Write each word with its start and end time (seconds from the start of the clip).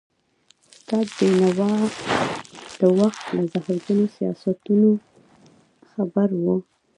استاد 0.71 1.07
بينوا 1.17 1.51
د 2.79 2.81
وخت 2.99 3.23
له 3.35 3.41
زهرجنو 3.53 4.05
سیاستونو 4.15 4.89
خبر 5.91 6.29
و. 6.43 6.45